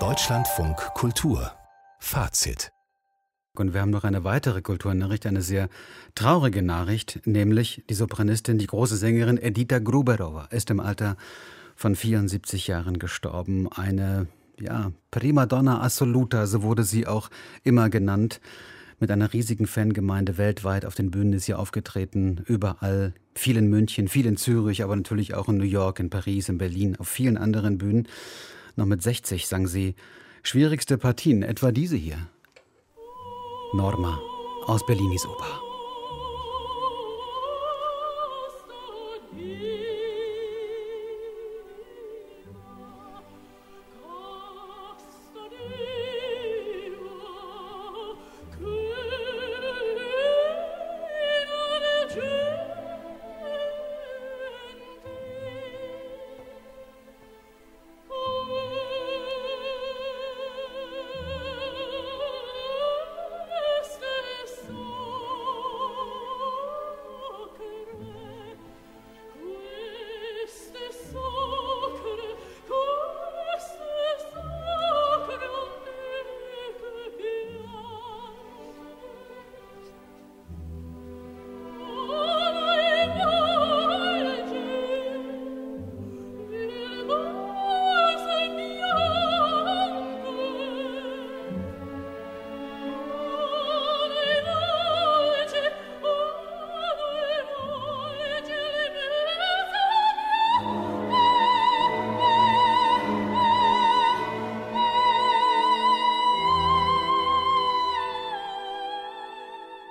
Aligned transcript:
Deutschlandfunk 0.00 0.76
Kultur 0.94 1.52
Fazit 2.00 2.72
und 3.56 3.72
wir 3.72 3.82
haben 3.82 3.90
noch 3.90 4.02
eine 4.02 4.24
weitere 4.24 4.62
Kulturnachricht, 4.62 5.26
eine 5.26 5.42
sehr 5.42 5.68
traurige 6.16 6.60
Nachricht, 6.60 7.20
nämlich 7.24 7.84
die 7.88 7.94
Sopranistin, 7.94 8.58
die 8.58 8.66
große 8.66 8.96
Sängerin 8.96 9.38
Edita 9.38 9.78
Gruberova 9.78 10.46
ist 10.46 10.70
im 10.70 10.80
Alter 10.80 11.16
von 11.76 11.94
74 11.94 12.66
Jahren 12.66 12.98
gestorben. 12.98 13.68
Eine 13.70 14.26
ja, 14.58 14.90
Prima 15.12 15.46
Donna 15.46 15.80
Assoluta, 15.80 16.48
so 16.48 16.64
wurde 16.64 16.82
sie 16.82 17.06
auch 17.06 17.30
immer 17.62 17.90
genannt. 17.90 18.40
Mit 19.00 19.10
einer 19.10 19.32
riesigen 19.32 19.66
Fangemeinde 19.66 20.38
weltweit 20.38 20.84
auf 20.84 20.94
den 20.94 21.10
Bühnen 21.10 21.32
ist 21.32 21.46
sie 21.46 21.54
aufgetreten, 21.54 22.42
überall, 22.46 23.14
viel 23.34 23.56
in 23.56 23.68
München, 23.68 24.08
viel 24.08 24.26
in 24.26 24.36
Zürich, 24.36 24.82
aber 24.82 24.94
natürlich 24.94 25.34
auch 25.34 25.48
in 25.48 25.56
New 25.56 25.64
York, 25.64 25.98
in 25.98 26.10
Paris, 26.10 26.48
in 26.48 26.58
Berlin, 26.58 26.96
auf 26.98 27.08
vielen 27.08 27.36
anderen 27.36 27.78
Bühnen. 27.78 28.08
Noch 28.76 28.86
mit 28.86 29.02
60 29.02 29.46
sang 29.46 29.66
sie 29.66 29.94
schwierigste 30.42 30.98
Partien, 30.98 31.42
etwa 31.42 31.72
diese 31.72 31.96
hier. 31.96 32.18
Norma 33.74 34.20
aus 34.66 34.86
Bellinis 34.86 35.26
Oper. 35.26 35.60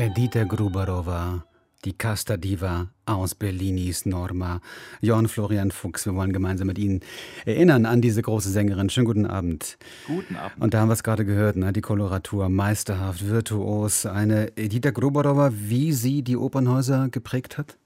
Edita 0.00 0.44
Gruberova, 0.44 1.44
die 1.84 1.92
Casta 1.92 2.36
Diva 2.36 2.88
aus 3.04 3.34
Bellinis 3.34 4.06
Norma. 4.06 4.60
Jorn 5.00 5.26
Florian 5.26 5.72
Fuchs, 5.72 6.06
wir 6.06 6.14
wollen 6.14 6.32
gemeinsam 6.32 6.68
mit 6.68 6.78
Ihnen 6.78 7.00
erinnern 7.44 7.84
an 7.84 8.00
diese 8.00 8.22
große 8.22 8.48
Sängerin. 8.48 8.90
Schönen 8.90 9.06
guten 9.06 9.26
Abend. 9.26 9.76
Guten 10.06 10.36
Abend. 10.36 10.62
Und 10.62 10.72
da 10.72 10.82
haben 10.82 10.88
wir 10.88 10.92
es 10.92 11.02
gerade 11.02 11.24
gehört, 11.24 11.56
ne? 11.56 11.72
die 11.72 11.80
Koloratur, 11.80 12.48
meisterhaft, 12.48 13.26
virtuos. 13.26 14.06
Eine 14.06 14.56
Edita 14.56 14.92
Gruberova, 14.92 15.50
wie 15.52 15.92
sie 15.92 16.22
die 16.22 16.36
Opernhäuser 16.36 17.08
geprägt 17.08 17.58
hat? 17.58 17.76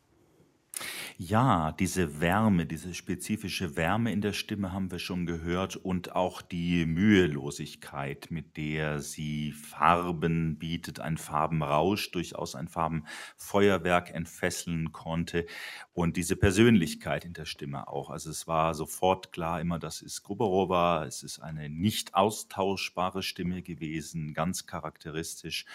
Ja, 1.24 1.70
diese 1.70 2.20
Wärme, 2.20 2.66
diese 2.66 2.94
spezifische 2.94 3.76
Wärme 3.76 4.10
in 4.10 4.22
der 4.22 4.32
Stimme 4.32 4.72
haben 4.72 4.90
wir 4.90 4.98
schon 4.98 5.24
gehört 5.24 5.76
und 5.76 6.16
auch 6.16 6.42
die 6.42 6.84
Mühelosigkeit, 6.84 8.32
mit 8.32 8.56
der 8.56 8.98
sie 8.98 9.52
Farben 9.52 10.58
bietet, 10.58 10.98
ein 10.98 11.18
Farbenrausch, 11.18 12.10
durchaus 12.10 12.56
ein 12.56 12.66
Farbenfeuerwerk 12.66 14.10
entfesseln 14.12 14.90
konnte 14.90 15.46
und 15.92 16.16
diese 16.16 16.34
Persönlichkeit 16.34 17.24
in 17.24 17.34
der 17.34 17.44
Stimme 17.44 17.86
auch. 17.86 18.10
Also 18.10 18.28
es 18.28 18.48
war 18.48 18.74
sofort 18.74 19.30
klar 19.30 19.60
immer, 19.60 19.78
das 19.78 20.02
ist 20.02 20.24
Gruberova, 20.24 21.04
es 21.04 21.22
ist 21.22 21.38
eine 21.38 21.70
nicht 21.70 22.16
austauschbare 22.16 23.22
Stimme 23.22 23.62
gewesen, 23.62 24.34
ganz 24.34 24.66
charakteristisch. 24.66 25.66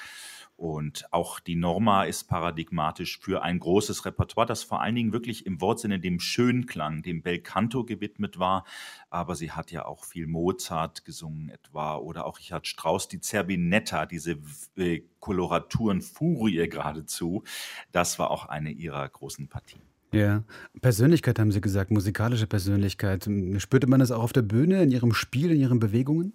Und 0.57 1.05
auch 1.13 1.39
die 1.39 1.55
Norma 1.55 2.03
ist 2.05 2.23
paradigmatisch 2.23 3.19
für 3.19 3.43
ein 3.43 3.59
großes 3.59 4.05
Repertoire, 4.05 4.47
das 4.47 4.63
vor 4.63 4.81
allen 4.81 4.95
Dingen 4.95 5.13
wirklich 5.13 5.36
im 5.45 5.61
Wortsinne 5.61 5.99
dem 5.99 6.19
Schönklang, 6.19 7.03
dem 7.03 7.21
Belcanto 7.21 7.83
gewidmet 7.83 8.39
war. 8.39 8.65
Aber 9.09 9.35
sie 9.35 9.51
hat 9.51 9.71
ja 9.71 9.85
auch 9.85 10.05
viel 10.05 10.27
Mozart 10.27 11.05
gesungen 11.05 11.49
etwa 11.49 11.95
oder 11.97 12.25
auch 12.25 12.39
Richard 12.39 12.67
Strauss, 12.67 13.07
die 13.07 13.19
Zerbinetta, 13.19 14.05
diese 14.05 14.37
äh, 14.77 15.01
Koloraturen 15.19 16.01
Furie 16.01 16.67
geradezu. 16.69 17.43
Das 17.91 18.19
war 18.19 18.31
auch 18.31 18.45
eine 18.45 18.71
ihrer 18.71 19.07
großen 19.07 19.47
Partien. 19.47 19.81
Ja, 20.13 20.43
Persönlichkeit 20.81 21.37
haben 21.37 21.51
Sie 21.51 21.59
gesagt, 21.59 21.91
musikalische 21.91 22.47
Persönlichkeit. 22.47 23.29
Spürte 23.57 23.87
man 23.87 23.99
das 23.99 24.11
auch 24.11 24.23
auf 24.23 24.33
der 24.33 24.41
Bühne, 24.41 24.81
in 24.81 24.91
Ihrem 24.91 25.13
Spiel, 25.13 25.51
in 25.51 25.59
Ihren 25.59 25.79
Bewegungen? 25.79 26.33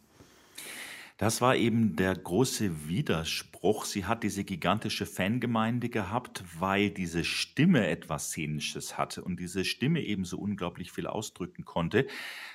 Das 1.22 1.40
war 1.40 1.54
eben 1.54 1.94
der 1.94 2.16
große 2.16 2.88
Widerspruch. 2.88 3.84
Sie 3.84 4.06
hat 4.06 4.24
diese 4.24 4.42
gigantische 4.42 5.06
Fangemeinde 5.06 5.88
gehabt, 5.88 6.42
weil 6.58 6.90
diese 6.90 7.22
Stimme 7.22 7.86
etwas 7.86 8.30
Szenisches 8.30 8.98
hatte 8.98 9.22
und 9.22 9.38
diese 9.38 9.64
Stimme 9.64 10.00
eben 10.00 10.24
so 10.24 10.36
unglaublich 10.36 10.90
viel 10.90 11.06
ausdrücken 11.06 11.64
konnte. 11.64 12.08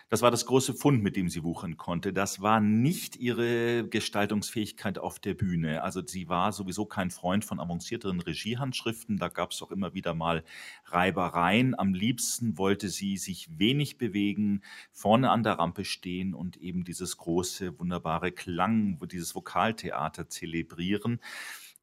Das 0.10 0.22
war 0.22 0.32
das 0.32 0.46
große 0.46 0.74
Fund, 0.74 1.04
mit 1.04 1.18
dem 1.18 1.28
sie 1.28 1.44
wuchern 1.44 1.76
konnte. 1.76 2.14
Das 2.14 2.42
war 2.42 2.62
nicht 2.62 3.18
ihre 3.18 3.86
Gestaltungsfähigkeit 3.88 5.00
auf 5.00 5.20
der 5.20 5.34
Bühne. 5.34 5.84
Also 5.84 6.02
sie 6.06 6.30
war 6.30 6.54
sowieso 6.54 6.86
kein 6.86 7.12
Freund 7.12 7.44
von 7.44 7.60
avancierteren 7.60 8.22
Regiehandschriften. 8.22 9.18
Da 9.18 9.28
gab 9.28 9.52
es 9.52 9.62
auch 9.62 9.72
immer 9.72 9.94
wieder 9.94 10.14
mal 10.14 10.46
Reibereien. 10.86 11.78
Am 11.78 11.94
liebsten 11.94 12.58
wollte 12.58 12.88
sie 12.88 13.18
sich 13.18 13.50
wenig 13.58 13.98
bewegen, 13.98 14.62
vorne 14.94 15.30
an 15.30 15.44
der 15.44 15.54
Rampe 15.54 15.84
stehen 15.84 16.34
und 16.34 16.56
eben 16.56 16.86
dieses 16.86 17.18
große, 17.18 17.78
wunderbare 17.78 18.32
Klang, 18.58 18.98
dieses 19.12 19.36
Vokaltheater 19.36 20.30
zelebrieren. 20.30 21.20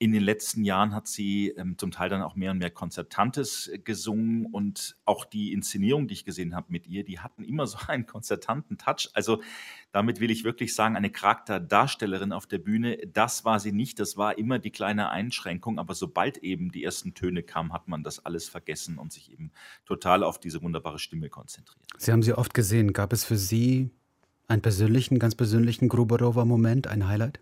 In 0.00 0.10
den 0.10 0.24
letzten 0.24 0.64
Jahren 0.64 0.92
hat 0.92 1.06
sie 1.06 1.50
ähm, 1.50 1.78
zum 1.78 1.92
Teil 1.92 2.08
dann 2.08 2.20
auch 2.20 2.34
mehr 2.34 2.50
und 2.50 2.58
mehr 2.58 2.72
Konzertantes 2.72 3.68
äh, 3.68 3.78
gesungen 3.78 4.46
und 4.46 4.96
auch 5.04 5.24
die 5.24 5.52
Inszenierung, 5.52 6.08
die 6.08 6.14
ich 6.14 6.24
gesehen 6.24 6.56
habe 6.56 6.66
mit 6.70 6.88
ihr, 6.88 7.04
die 7.04 7.20
hatten 7.20 7.44
immer 7.44 7.68
so 7.68 7.78
einen 7.86 8.06
konzertanten 8.06 8.76
Touch. 8.76 9.08
Also 9.14 9.40
damit 9.92 10.18
will 10.18 10.32
ich 10.32 10.42
wirklich 10.42 10.74
sagen, 10.74 10.96
eine 10.96 11.10
Charakterdarstellerin 11.10 12.32
auf 12.32 12.48
der 12.48 12.58
Bühne, 12.58 12.98
das 13.06 13.44
war 13.44 13.60
sie 13.60 13.70
nicht. 13.70 14.00
Das 14.00 14.16
war 14.16 14.36
immer 14.36 14.58
die 14.58 14.72
kleine 14.72 15.10
Einschränkung. 15.10 15.78
Aber 15.78 15.94
sobald 15.94 16.38
eben 16.38 16.72
die 16.72 16.82
ersten 16.82 17.14
Töne 17.14 17.44
kamen, 17.44 17.72
hat 17.72 17.86
man 17.86 18.02
das 18.02 18.26
alles 18.26 18.48
vergessen 18.48 18.98
und 18.98 19.12
sich 19.12 19.30
eben 19.30 19.52
total 19.86 20.24
auf 20.24 20.40
diese 20.40 20.60
wunderbare 20.60 20.98
Stimme 20.98 21.28
konzentriert. 21.28 21.86
Sie 21.98 22.10
haben 22.10 22.24
sie 22.24 22.32
oft 22.32 22.52
gesehen. 22.52 22.92
Gab 22.92 23.12
es 23.12 23.24
für 23.24 23.36
Sie 23.36 23.92
einen 24.48 24.62
persönlichen, 24.62 25.18
ganz 25.18 25.34
persönlichen 25.34 25.88
Gruberower-Moment, 25.88 26.86
ein 26.86 27.08
Highlight? 27.08 27.40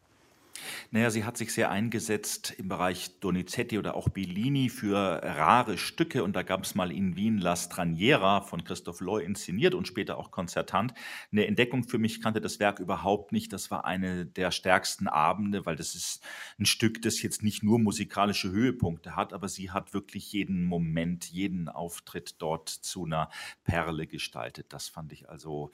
Naja, 0.90 1.10
sie 1.10 1.24
hat 1.24 1.36
sich 1.36 1.52
sehr 1.52 1.70
eingesetzt 1.70 2.54
im 2.58 2.68
Bereich 2.68 3.18
Donizetti 3.20 3.78
oder 3.78 3.94
auch 3.94 4.08
Bellini 4.08 4.68
für 4.68 4.96
rare 4.96 5.78
Stücke 5.78 6.22
und 6.24 6.34
da 6.36 6.42
gab 6.42 6.64
es 6.64 6.74
mal 6.74 6.92
in 6.92 7.16
Wien 7.16 7.38
La 7.38 7.56
Straniera 7.56 8.40
von 8.42 8.64
Christoph 8.64 9.00
Loy 9.00 9.24
inszeniert 9.24 9.74
und 9.74 9.88
später 9.88 10.18
auch 10.18 10.30
konzertant. 10.30 10.94
Eine 11.30 11.46
Entdeckung 11.46 11.84
für 11.84 11.98
mich 11.98 12.20
kannte 12.20 12.40
das 12.40 12.60
Werk 12.60 12.80
überhaupt 12.80 13.32
nicht. 13.32 13.52
Das 13.52 13.70
war 13.70 13.84
eine 13.84 14.26
der 14.26 14.50
stärksten 14.50 15.08
Abende, 15.08 15.66
weil 15.66 15.76
das 15.76 15.94
ist 15.94 16.22
ein 16.58 16.66
Stück, 16.66 17.02
das 17.02 17.22
jetzt 17.22 17.42
nicht 17.42 17.62
nur 17.62 17.78
musikalische 17.78 18.50
Höhepunkte 18.50 19.16
hat, 19.16 19.32
aber 19.32 19.48
sie 19.48 19.70
hat 19.70 19.94
wirklich 19.94 20.32
jeden 20.32 20.64
Moment, 20.64 21.26
jeden 21.26 21.68
Auftritt 21.68 22.40
dort 22.40 22.68
zu 22.68 23.04
einer 23.04 23.30
Perle 23.64 24.06
gestaltet. 24.06 24.72
Das 24.72 24.88
fand 24.88 25.12
ich 25.12 25.28
also 25.28 25.70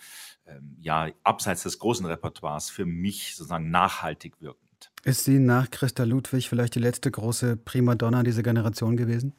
ähm, 0.46 0.76
ja 0.81 1.08
abseits 1.23 1.62
des 1.62 1.79
großen 1.79 2.06
Repertoires 2.06 2.70
für 2.70 2.87
mich 2.87 3.37
sozusagen 3.37 3.70
nachhaltig 3.70 4.41
wirken. 4.41 4.69
Ist 5.04 5.24
sie 5.24 5.38
nach 5.38 5.70
Christa 5.70 6.04
Ludwig 6.04 6.48
vielleicht 6.48 6.74
die 6.74 6.80
letzte 6.80 7.10
große 7.10 7.56
Primadonna 7.56 8.22
dieser 8.22 8.42
Generation 8.42 8.96
gewesen? 8.96 9.32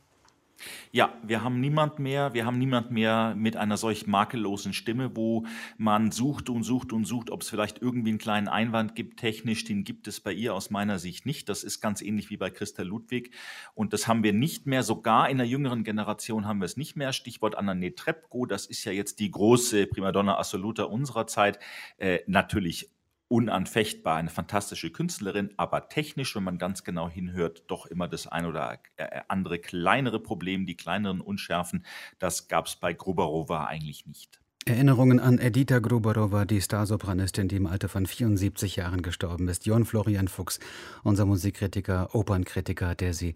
Ja, 0.92 1.14
wir 1.24 1.44
haben 1.44 1.60
niemand 1.60 2.00
mehr 2.00 2.34
wir 2.34 2.46
haben 2.46 2.58
niemand 2.58 2.92
mehr 2.92 3.34
mit 3.36 3.56
einer 3.56 3.78
solch 3.78 4.08
makellosen 4.08 4.74
Stimme, 4.74 5.16
wo 5.16 5.46
man 5.78 6.12
sucht 6.12 6.50
und 6.50 6.64
sucht 6.64 6.92
und 6.92 7.06
sucht, 7.06 7.30
ob 7.30 7.42
es 7.42 7.50
vielleicht 7.50 7.82
irgendwie 7.82 8.10
einen 8.10 8.18
kleinen 8.18 8.48
Einwand 8.48 8.96
gibt 8.96 9.20
technisch. 9.20 9.64
Den 9.64 9.84
gibt 9.84 10.08
es 10.08 10.20
bei 10.20 10.34
ihr 10.34 10.54
aus 10.54 10.70
meiner 10.70 11.00
Sicht 11.00 11.26
nicht. 11.26 11.50
Das 11.50 11.64
ist 11.64 11.80
ganz 11.80 12.02
ähnlich 12.02 12.30
wie 12.30 12.38
bei 12.38 12.50
Christa 12.50 12.84
Ludwig 12.84 13.32
und 13.74 13.94
das 13.94 14.08
haben 14.08 14.24
wir 14.24 14.34
nicht 14.34 14.66
mehr. 14.66 14.84
Sogar 14.84 15.30
in 15.30 15.38
der 15.38 15.48
jüngeren 15.48 15.84
Generation 15.84 16.46
haben 16.46 16.60
wir 16.60 16.66
es 16.66 16.78
nicht 16.78 16.96
mehr. 16.96 17.14
Stichwort 17.14 17.58
Anna 17.58 17.76
Trepko, 17.96 18.46
das 18.46 18.66
ist 18.66 18.84
ja 18.84 18.92
jetzt 18.92 19.20
die 19.20 19.32
große 19.32 19.88
Primadonna 19.88 20.38
Assoluta 20.38 20.84
unserer 20.84 21.28
Zeit. 21.28 21.60
Äh, 21.98 22.20
natürlich 22.28 22.90
unanfechtbar, 23.30 24.18
eine 24.18 24.30
fantastische 24.30 24.92
Künstlerin, 24.92 25.52
aber 25.56 25.88
technisch, 25.88 26.36
wenn 26.36 26.44
man 26.44 26.58
ganz 26.58 26.84
genau 26.84 27.10
hinhört, 27.10 27.64
doch 27.68 27.86
immer 27.86 28.08
das 28.08 28.28
ein 28.28 28.46
oder 28.46 28.80
äh, 28.98 29.22
andere 29.28 29.60
kleinere 29.60 30.20
Problem, 30.20 30.66
die 30.66 30.76
kleineren 30.76 31.22
Unschärfen. 31.22 31.86
Das 32.18 32.48
gab 32.48 32.66
es 32.66 32.76
bei 32.76 32.92
Gruberova 32.92 33.66
eigentlich 33.66 34.06
nicht. 34.06 34.42
Erinnerungen 34.66 35.20
an 35.20 35.40
Edita 35.40 35.80
Gruberova, 35.80 36.46
die 36.46 36.62
Starsopranistin, 36.62 37.48
die 37.48 37.56
im 37.56 37.68
Alter 37.68 37.88
von 37.88 38.06
74 38.06 38.76
Jahren 38.76 39.02
gestorben 39.02 39.48
ist. 39.48 39.66
Jon 39.66 39.86
Florian 39.86 40.28
Fuchs, 40.28 40.60
unser 41.04 41.26
Musikkritiker, 41.26 42.14
Opernkritiker, 42.14 42.94
der 42.96 43.14
sie 43.14 43.36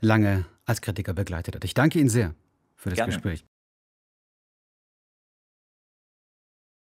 lange 0.00 0.44
als 0.66 0.80
Kritiker 0.80 1.14
begleitet 1.14 1.54
hat. 1.54 1.64
Ich 1.64 1.74
danke 1.74 1.98
Ihnen 1.98 2.08
sehr 2.08 2.34
für 2.76 2.90
das 2.90 2.96
Gerne. 2.96 3.12
Gespräch. 3.12 3.44